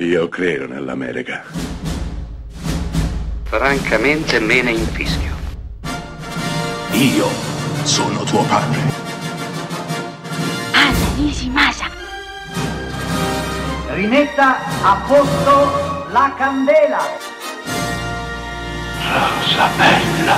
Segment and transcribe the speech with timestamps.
[0.00, 1.42] Io credo nell'America.
[3.42, 5.34] Francamente me ne infischio.
[6.92, 7.26] Io
[7.82, 8.78] sono tuo padre.
[10.72, 11.86] Anna Nishimasa.
[13.94, 17.00] Rimetta a posto la candela.
[19.02, 20.36] Rosa bella.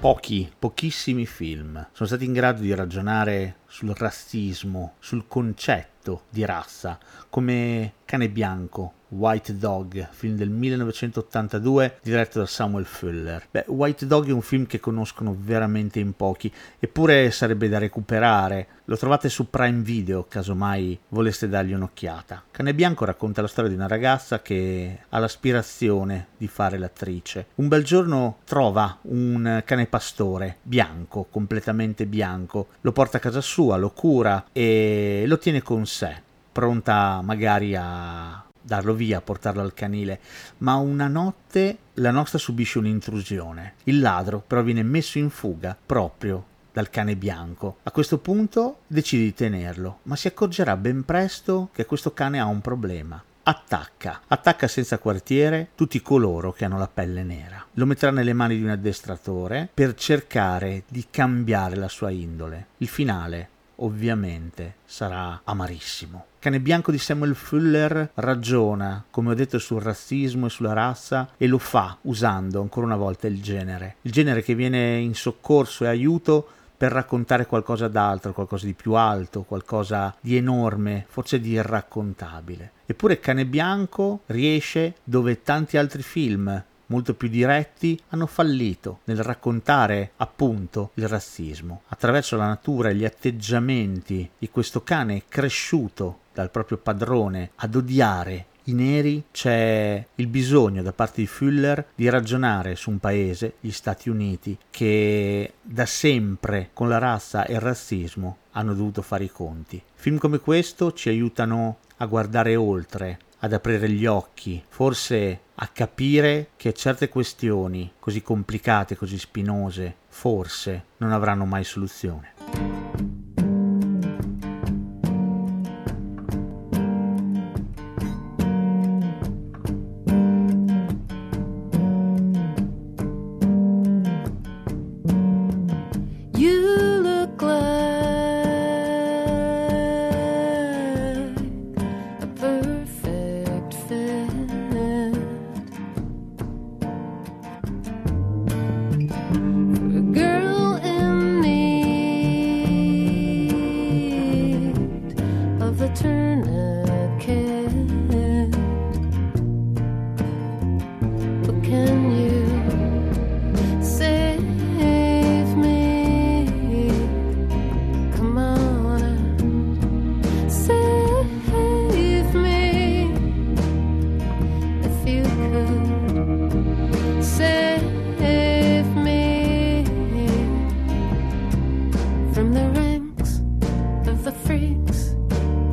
[0.00, 5.91] Pochi, pochissimi film sono stati in grado di ragionare sul razzismo, sul concetto
[6.28, 6.98] di razza,
[7.28, 13.46] come Cane Bianco, White Dog, film del 1982 diretto da Samuel Fuller.
[13.50, 18.66] Beh, White Dog è un film che conoscono veramente in pochi, eppure sarebbe da recuperare.
[18.86, 22.44] Lo trovate su Prime Video, casomai voleste dargli un'occhiata.
[22.50, 27.46] Cane Bianco racconta la storia di una ragazza che ha l'aspirazione di fare l'attrice.
[27.56, 33.76] Un bel giorno trova un cane pastore bianco, completamente bianco, lo porta a casa sua,
[33.76, 40.20] lo cura e lo tiene con sé pronta magari a darlo via, portarlo al canile,
[40.58, 43.74] ma una notte la nostra subisce un'intrusione.
[43.84, 47.78] Il ladro però viene messo in fuga proprio dal cane bianco.
[47.82, 52.46] A questo punto decide di tenerlo, ma si accorgerà ben presto che questo cane ha
[52.46, 53.22] un problema.
[53.44, 57.66] Attacca, attacca senza quartiere tutti coloro che hanno la pelle nera.
[57.72, 62.68] Lo metterà nelle mani di un addestratore per cercare di cambiare la sua indole.
[62.76, 63.48] Il finale
[63.82, 66.26] ovviamente sarà amarissimo.
[66.38, 71.46] Cane bianco di Samuel Fuller ragiona, come ho detto, sul razzismo e sulla razza e
[71.46, 73.96] lo fa usando ancora una volta il genere.
[74.02, 78.94] Il genere che viene in soccorso e aiuto per raccontare qualcosa d'altro, qualcosa di più
[78.94, 82.72] alto, qualcosa di enorme, forse di irraccontabile.
[82.86, 90.12] Eppure Cane Bianco riesce dove tanti altri film molto più diretti, hanno fallito nel raccontare
[90.18, 91.82] appunto il razzismo.
[91.88, 98.46] Attraverso la natura e gli atteggiamenti di questo cane cresciuto dal proprio padrone ad odiare
[98.66, 103.72] i neri c'è il bisogno da parte di Fuller di ragionare su un paese, gli
[103.72, 109.30] Stati Uniti, che da sempre con la razza e il razzismo hanno dovuto fare i
[109.30, 109.82] conti.
[109.94, 116.50] Film come questo ci aiutano a guardare oltre, ad aprire gli occhi, forse a capire
[116.56, 122.31] che certe questioni così complicate, così spinose, forse non avranno mai soluzione.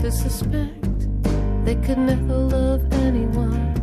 [0.09, 1.07] to suspect
[1.65, 3.78] they could never love anyone.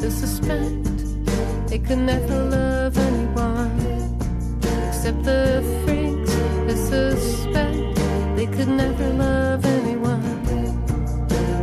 [0.00, 3.70] Who suspect they could never love anyone
[4.88, 7.96] except the freaks who suspect
[8.34, 10.22] they could never love anyone.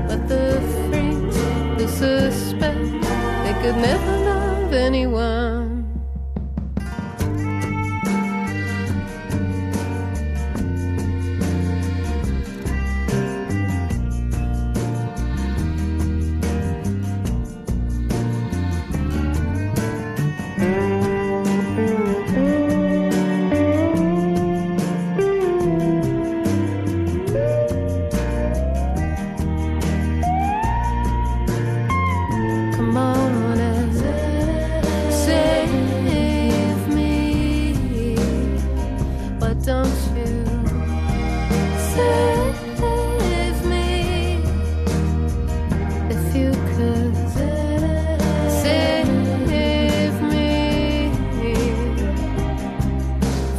[0.07, 1.37] But the freaks
[1.79, 2.79] who suspect
[3.43, 5.56] they could never love anyone.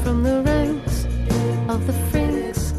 [0.08, 1.04] From the ranks
[1.68, 2.72] of the freaks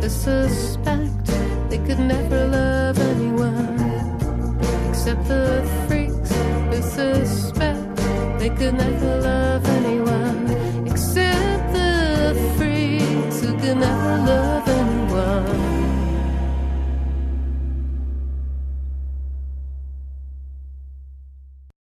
[0.00, 1.26] who suspect
[1.68, 3.80] they could never love anyone
[4.88, 6.30] except the freaks
[6.70, 7.96] who suspect
[8.38, 14.49] they could never love anyone except the freaks who could never